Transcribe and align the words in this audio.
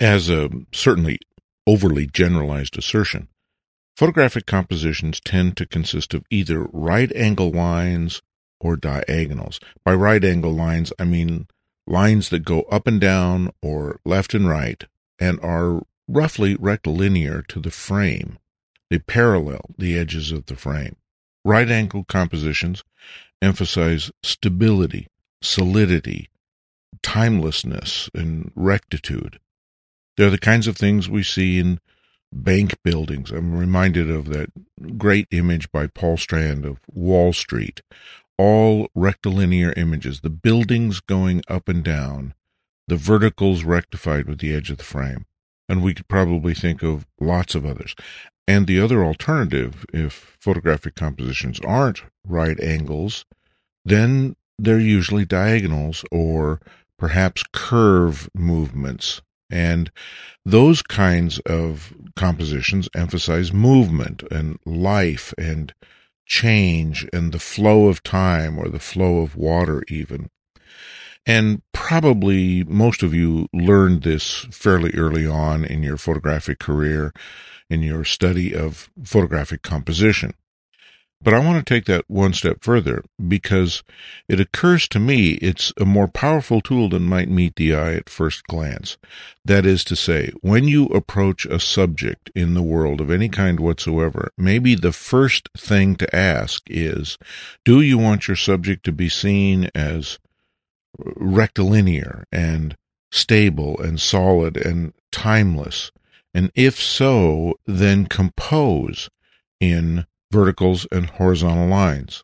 As 0.00 0.28
a 0.28 0.50
certainly 0.72 1.18
overly 1.66 2.06
generalized 2.06 2.76
assertion, 2.76 3.28
photographic 3.96 4.44
compositions 4.44 5.20
tend 5.20 5.56
to 5.56 5.64
consist 5.64 6.12
of 6.12 6.26
either 6.30 6.64
right 6.64 7.10
angle 7.16 7.50
lines 7.50 8.20
or 8.60 8.76
diagonals. 8.76 9.58
By 9.84 9.94
right 9.94 10.22
angle 10.22 10.52
lines, 10.52 10.92
I 10.98 11.04
mean 11.04 11.48
lines 11.86 12.28
that 12.28 12.44
go 12.44 12.62
up 12.62 12.86
and 12.86 13.00
down 13.00 13.52
or 13.62 14.00
left 14.04 14.34
and 14.34 14.46
right 14.46 14.84
and 15.18 15.40
are 15.40 15.82
roughly 16.06 16.56
rectilinear 16.56 17.40
to 17.48 17.58
the 17.58 17.70
frame. 17.70 18.38
They 18.90 18.98
parallel 18.98 19.62
the 19.78 19.98
edges 19.98 20.30
of 20.30 20.44
the 20.46 20.56
frame. 20.56 20.96
Right 21.42 21.70
angle 21.70 22.04
compositions 22.04 22.84
emphasize 23.40 24.10
stability, 24.22 25.08
solidity, 25.40 26.28
timelessness, 27.02 28.10
and 28.14 28.52
rectitude. 28.54 29.38
They're 30.16 30.30
the 30.30 30.38
kinds 30.38 30.66
of 30.66 30.76
things 30.76 31.08
we 31.08 31.22
see 31.22 31.58
in 31.58 31.78
bank 32.32 32.76
buildings. 32.82 33.30
I'm 33.30 33.56
reminded 33.56 34.10
of 34.10 34.28
that 34.30 34.50
great 34.98 35.28
image 35.30 35.70
by 35.70 35.86
Paul 35.86 36.16
Strand 36.16 36.64
of 36.64 36.80
Wall 36.92 37.32
Street. 37.32 37.82
All 38.38 38.88
rectilinear 38.94 39.72
images, 39.76 40.20
the 40.20 40.30
buildings 40.30 41.00
going 41.00 41.42
up 41.48 41.68
and 41.68 41.82
down, 41.82 42.34
the 42.88 42.96
verticals 42.96 43.64
rectified 43.64 44.26
with 44.26 44.38
the 44.38 44.54
edge 44.54 44.70
of 44.70 44.78
the 44.78 44.84
frame. 44.84 45.26
And 45.68 45.82
we 45.82 45.94
could 45.94 46.08
probably 46.08 46.54
think 46.54 46.82
of 46.82 47.06
lots 47.20 47.54
of 47.54 47.66
others. 47.66 47.94
And 48.46 48.66
the 48.66 48.80
other 48.80 49.04
alternative, 49.04 49.84
if 49.92 50.36
photographic 50.40 50.94
compositions 50.94 51.58
aren't 51.60 52.02
right 52.24 52.60
angles, 52.60 53.24
then 53.84 54.36
they're 54.58 54.78
usually 54.78 55.24
diagonals 55.24 56.04
or 56.12 56.60
perhaps 56.98 57.42
curve 57.52 58.28
movements. 58.34 59.20
And 59.50 59.90
those 60.44 60.82
kinds 60.82 61.38
of 61.40 61.94
compositions 62.16 62.88
emphasize 62.94 63.52
movement 63.52 64.22
and 64.30 64.58
life 64.64 65.32
and 65.38 65.72
change 66.24 67.06
and 67.12 67.32
the 67.32 67.38
flow 67.38 67.86
of 67.86 68.02
time 68.02 68.58
or 68.58 68.68
the 68.68 68.80
flow 68.80 69.18
of 69.18 69.36
water, 69.36 69.82
even. 69.88 70.30
And 71.24 71.62
probably 71.72 72.62
most 72.64 73.02
of 73.02 73.12
you 73.12 73.48
learned 73.52 74.02
this 74.02 74.46
fairly 74.50 74.92
early 74.92 75.26
on 75.26 75.64
in 75.64 75.82
your 75.82 75.96
photographic 75.96 76.58
career, 76.58 77.12
in 77.68 77.82
your 77.82 78.04
study 78.04 78.54
of 78.54 78.90
photographic 79.04 79.62
composition. 79.62 80.34
But 81.22 81.34
I 81.34 81.38
want 81.38 81.64
to 81.64 81.74
take 81.74 81.86
that 81.86 82.04
one 82.08 82.34
step 82.34 82.58
further 82.60 83.02
because 83.26 83.82
it 84.28 84.38
occurs 84.38 84.86
to 84.88 85.00
me 85.00 85.32
it's 85.32 85.72
a 85.80 85.84
more 85.84 86.08
powerful 86.08 86.60
tool 86.60 86.90
than 86.90 87.04
might 87.04 87.28
meet 87.28 87.56
the 87.56 87.74
eye 87.74 87.94
at 87.94 88.10
first 88.10 88.44
glance. 88.44 88.98
That 89.44 89.64
is 89.64 89.82
to 89.84 89.96
say, 89.96 90.30
when 90.42 90.68
you 90.68 90.86
approach 90.86 91.46
a 91.46 91.58
subject 91.58 92.30
in 92.34 92.54
the 92.54 92.62
world 92.62 93.00
of 93.00 93.10
any 93.10 93.28
kind 93.28 93.58
whatsoever, 93.58 94.30
maybe 94.36 94.74
the 94.74 94.92
first 94.92 95.48
thing 95.56 95.96
to 95.96 96.14
ask 96.14 96.62
is 96.68 97.16
Do 97.64 97.80
you 97.80 97.96
want 97.96 98.28
your 98.28 98.36
subject 98.36 98.84
to 98.84 98.92
be 98.92 99.08
seen 99.08 99.70
as 99.74 100.18
rectilinear 100.98 102.24
and 102.30 102.76
stable 103.10 103.80
and 103.80 104.00
solid 104.00 104.56
and 104.58 104.92
timeless? 105.10 105.90
And 106.34 106.52
if 106.54 106.78
so, 106.78 107.58
then 107.64 108.04
compose 108.04 109.08
in 109.58 110.04
verticals 110.36 110.86
and 110.92 111.08
horizontal 111.08 111.66
lines. 111.66 112.22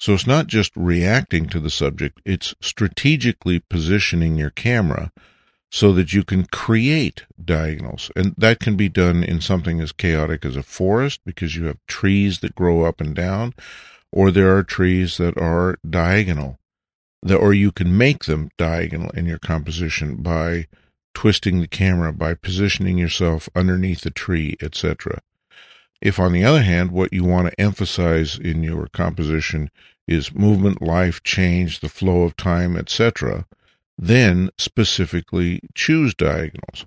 So 0.00 0.14
it's 0.14 0.26
not 0.26 0.46
just 0.46 0.72
reacting 0.74 1.46
to 1.50 1.60
the 1.60 1.70
subject, 1.70 2.20
it's 2.24 2.54
strategically 2.60 3.60
positioning 3.60 4.36
your 4.36 4.50
camera 4.50 5.12
so 5.70 5.92
that 5.92 6.12
you 6.12 6.24
can 6.24 6.46
create 6.46 7.24
diagonals. 7.42 8.10
And 8.16 8.34
that 8.38 8.58
can 8.58 8.76
be 8.76 8.88
done 8.88 9.22
in 9.22 9.40
something 9.40 9.80
as 9.80 9.92
chaotic 9.92 10.44
as 10.44 10.56
a 10.56 10.62
forest 10.62 11.20
because 11.26 11.54
you 11.54 11.66
have 11.66 11.78
trees 11.86 12.40
that 12.40 12.54
grow 12.54 12.84
up 12.84 13.00
and 13.00 13.14
down, 13.14 13.52
or 14.10 14.30
there 14.30 14.56
are 14.56 14.62
trees 14.62 15.18
that 15.18 15.36
are 15.38 15.78
diagonal 15.88 16.58
or 17.30 17.54
you 17.54 17.70
can 17.70 17.96
make 17.96 18.24
them 18.24 18.50
diagonal 18.58 19.10
in 19.10 19.26
your 19.26 19.38
composition 19.38 20.16
by 20.16 20.66
twisting 21.14 21.60
the 21.60 21.68
camera, 21.68 22.12
by 22.12 22.34
positioning 22.34 22.98
yourself 22.98 23.48
underneath 23.54 24.00
the 24.00 24.10
tree, 24.10 24.56
etc. 24.60 25.20
If, 26.02 26.18
on 26.18 26.32
the 26.32 26.44
other 26.44 26.62
hand, 26.62 26.90
what 26.90 27.12
you 27.12 27.22
want 27.22 27.46
to 27.48 27.60
emphasize 27.60 28.36
in 28.36 28.64
your 28.64 28.88
composition 28.88 29.70
is 30.08 30.34
movement, 30.34 30.82
life, 30.82 31.22
change, 31.22 31.78
the 31.78 31.88
flow 31.88 32.22
of 32.22 32.36
time, 32.36 32.76
etc., 32.76 33.46
then 33.96 34.50
specifically 34.58 35.60
choose 35.76 36.12
diagonals. 36.12 36.86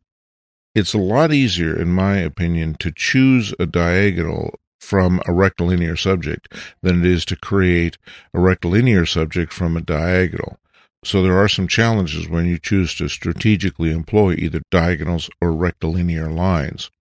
It's 0.76 0.94
a 0.94 0.98
lot 0.98 1.32
easier, 1.32 1.80
in 1.80 1.94
my 1.94 2.18
opinion, 2.18 2.76
to 2.80 2.92
choose 2.92 3.54
a 3.58 3.66
diagonal 3.66 4.60
from 4.82 5.22
a 5.26 5.32
rectilinear 5.32 5.96
subject 5.96 6.54
than 6.82 7.00
it 7.00 7.10
is 7.10 7.24
to 7.26 7.38
create 7.38 7.98
a 8.34 8.42
rectilinear 8.42 9.06
subject 9.06 9.54
from 9.54 9.78
a 9.78 9.82
diagonal. 9.82 10.60
So 11.06 11.24
there 11.24 11.38
are 11.38 11.48
some 11.48 11.70
challenges 11.70 12.28
when 12.28 12.48
you 12.48 12.60
choose 12.60 12.94
to 12.96 13.08
strategically 13.08 13.92
employ 13.92 14.34
either 14.34 14.62
diagonals 14.70 15.30
or 15.40 15.54
rectilinear 15.54 16.30
lines. 16.30 16.92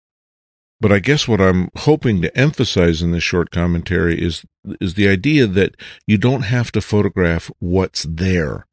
But 0.80 0.92
I 0.92 0.98
guess 0.98 1.26
what 1.26 1.40
I'm 1.40 1.70
hoping 1.76 2.20
to 2.22 2.36
emphasize 2.36 3.00
in 3.00 3.12
this 3.12 3.22
short 3.22 3.50
commentary 3.50 4.20
is 4.20 4.44
is 4.80 4.94
the 4.94 5.08
idea 5.08 5.46
that 5.46 5.76
you 6.06 6.18
don't 6.18 6.42
have 6.42 6.72
to 6.72 6.80
photograph 6.80 7.50
what's 7.58 8.06
there 8.08 8.66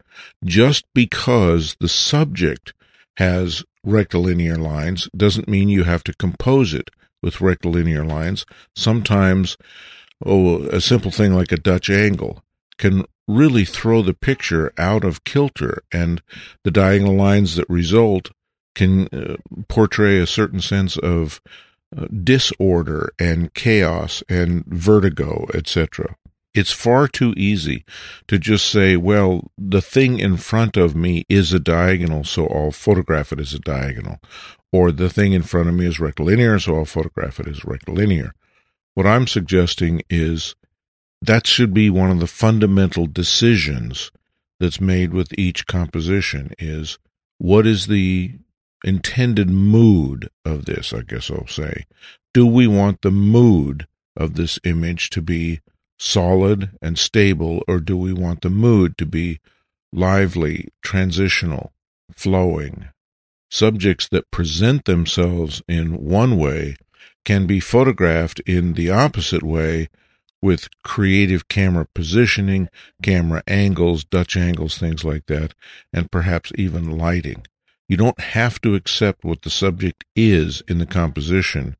just 0.44 0.86
because 0.94 1.76
the 1.80 1.90
subject 1.90 2.74
has 3.18 3.64
rectilinear 3.84 4.56
lines 4.56 5.10
doesn't 5.16 5.48
mean 5.48 5.70
you 5.70 5.84
have 5.84 6.04
to 6.04 6.14
compose 6.14 6.74
it 6.74 6.90
with 7.22 7.42
rectilinear 7.42 8.04
lines. 8.04 8.46
Sometimes, 8.76 9.58
oh, 10.26 10.64
a 10.68 10.82
simple 10.82 11.12
thing 11.12 11.34
like 11.34 11.52
a 11.52 11.58
Dutch 11.58 11.90
angle 11.90 12.44
can 12.78 13.06
really 13.28 13.66
throw 13.66 14.02
the 14.02 14.14
picture 14.14 14.74
out 14.78 15.04
of 15.04 15.24
kilter, 15.24 15.84
and 15.92 16.22
the 16.64 16.72
diagonal 16.72 17.16
lines 17.16 17.56
that 17.56 17.70
result 17.70 18.32
can 18.74 19.08
uh, 19.08 19.36
portray 19.68 20.18
a 20.18 20.28
certain 20.28 20.62
sense 20.62 20.98
of 20.98 21.42
disorder 22.24 23.12
and 23.20 23.54
chaos 23.54 24.24
and 24.30 24.66
vertigo, 24.66 25.48
etc. 25.54 26.16
It's 26.54 26.72
far 26.72 27.08
too 27.08 27.34
easy 27.38 27.86
to 28.28 28.38
just 28.38 28.66
say, 28.70 28.98
well, 28.98 29.52
the 29.58 29.82
thing 29.82 30.20
in 30.20 30.38
front 30.38 30.76
of 30.78 30.96
me 30.96 31.26
is 31.30 31.54
a 31.54 31.60
diagonal, 31.60 32.24
so 32.24 32.48
I'll 32.48 32.72
photograph 32.72 33.32
it 33.32 33.40
as 33.40 33.54
a 33.54 33.60
diagonal 33.60 34.20
or 34.72 34.92
the 34.92 35.10
thing 35.10 35.34
in 35.34 35.44
front 35.44 35.68
of 35.68 35.76
me 35.76 35.86
is 35.86 36.00
rectilinear, 36.00 36.58
so 36.60 36.78
I'll 36.78 36.86
photograph 36.86 37.40
it 37.40 37.48
as 37.48 37.66
rectilinear. 37.66 38.34
What 38.94 39.06
I'm 39.06 39.28
suggesting 39.28 40.02
is 40.10 40.56
that 41.22 41.46
should 41.46 41.74
be 41.74 41.90
one 41.90 42.10
of 42.10 42.20
the 42.20 42.28
fundamental 42.28 43.06
decisions 43.06 44.12
that's 44.60 44.82
made 44.82 45.14
with 45.14 45.38
each 45.38 45.68
composition 45.68 46.54
is 46.58 46.98
what 47.38 47.68
is 47.68 47.88
the 47.88 48.34
intended 48.84 49.50
mood 49.50 50.30
of 50.46 50.66
this, 50.66 50.94
I 50.94 51.02
guess 51.02 51.30
I'll 51.30 51.48
say. 51.48 51.86
Do 52.34 52.46
we 52.46 52.68
want 52.68 53.02
the 53.02 53.12
mood 53.12 53.88
of 54.16 54.36
this 54.36 54.60
image 54.64 55.10
to 55.12 55.22
be 55.22 55.62
solid 56.00 56.72
and 56.82 56.98
stable, 56.98 57.64
or 57.68 57.80
do 57.80 57.96
we 57.96 58.14
want 58.14 58.42
the 58.42 58.50
mood 58.50 58.98
to 58.98 59.06
be 59.06 59.40
lively, 59.94 60.68
transitional, 60.82 61.74
flowing, 62.16 62.90
subjects 63.50 64.08
that 64.10 64.32
present 64.32 64.86
themselves 64.86 65.62
in 65.68 66.04
one 66.04 66.38
way 66.38 66.76
can 67.26 67.46
be 67.46 67.60
photographed 67.60 68.40
in 68.42 68.74
the 68.74 68.90
opposite 68.90 69.44
way 69.44 69.90
with 70.42 70.70
creative 70.84 71.48
camera 71.48 71.86
positioning, 71.94 72.68
camera 73.04 73.44
angles, 73.46 74.04
Dutch 74.04 74.36
angles, 74.36 74.78
things 74.78 75.04
like 75.04 75.28
that, 75.28 75.54
and 75.94 76.10
perhaps 76.10 76.52
even 76.56 76.98
lighting. 76.98 77.46
You 77.92 77.98
don't 77.98 78.22
have 78.22 78.62
to 78.62 78.74
accept 78.74 79.26
what 79.26 79.42
the 79.42 79.50
subject 79.50 80.06
is 80.16 80.64
in 80.66 80.78
the 80.78 80.86
composition. 80.86 81.76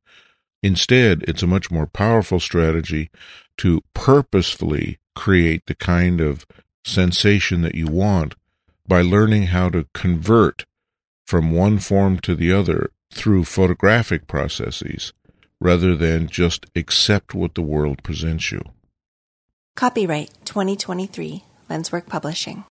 Instead, 0.62 1.22
it's 1.26 1.42
a 1.42 1.46
much 1.46 1.70
more 1.70 1.86
powerful 1.86 2.38
strategy 2.38 3.08
to 3.56 3.80
purposefully 3.94 4.98
create 5.16 5.64
the 5.64 5.74
kind 5.74 6.20
of 6.20 6.44
sensation 6.84 7.62
that 7.62 7.74
you 7.74 7.86
want 7.86 8.34
by 8.86 9.00
learning 9.00 9.44
how 9.44 9.70
to 9.70 9.86
convert 9.94 10.66
from 11.26 11.50
one 11.50 11.78
form 11.78 12.18
to 12.18 12.34
the 12.34 12.52
other 12.52 12.90
through 13.10 13.46
photographic 13.46 14.26
processes 14.26 15.14
rather 15.62 15.96
than 15.96 16.28
just 16.28 16.66
accept 16.76 17.34
what 17.34 17.54
the 17.54 17.62
world 17.62 18.02
presents 18.02 18.52
you. 18.52 18.60
Copyright 19.76 20.30
2023 20.44 21.42
Lenswork 21.70 22.06
Publishing. 22.06 22.60